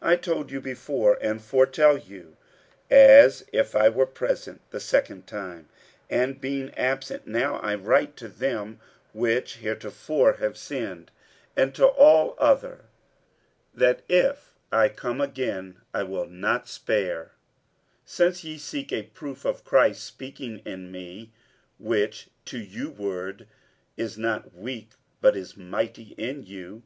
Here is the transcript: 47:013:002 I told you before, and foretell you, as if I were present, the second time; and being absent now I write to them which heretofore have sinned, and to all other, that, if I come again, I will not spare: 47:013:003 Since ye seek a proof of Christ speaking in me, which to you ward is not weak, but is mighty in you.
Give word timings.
47:013:002 0.00 0.08
I 0.12 0.16
told 0.16 0.50
you 0.52 0.60
before, 0.62 1.18
and 1.20 1.44
foretell 1.44 1.98
you, 1.98 2.38
as 2.90 3.44
if 3.52 3.76
I 3.76 3.90
were 3.90 4.06
present, 4.06 4.62
the 4.70 4.80
second 4.80 5.26
time; 5.26 5.68
and 6.08 6.40
being 6.40 6.72
absent 6.78 7.26
now 7.26 7.56
I 7.56 7.74
write 7.74 8.16
to 8.16 8.28
them 8.28 8.80
which 9.12 9.56
heretofore 9.56 10.36
have 10.38 10.56
sinned, 10.56 11.10
and 11.54 11.74
to 11.74 11.84
all 11.88 12.34
other, 12.38 12.86
that, 13.74 14.00
if 14.08 14.54
I 14.72 14.88
come 14.88 15.20
again, 15.20 15.82
I 15.92 16.04
will 16.04 16.26
not 16.26 16.70
spare: 16.70 17.32
47:013:003 18.06 18.06
Since 18.06 18.44
ye 18.44 18.56
seek 18.56 18.92
a 18.94 19.02
proof 19.02 19.44
of 19.44 19.62
Christ 19.64 20.02
speaking 20.02 20.60
in 20.64 20.90
me, 20.90 21.32
which 21.78 22.28
to 22.46 22.58
you 22.58 22.88
ward 22.88 23.46
is 23.98 24.16
not 24.16 24.54
weak, 24.54 24.92
but 25.20 25.36
is 25.36 25.54
mighty 25.54 26.14
in 26.16 26.44
you. 26.44 26.82